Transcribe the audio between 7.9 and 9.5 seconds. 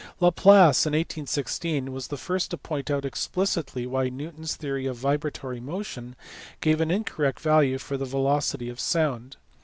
the velocity of sound.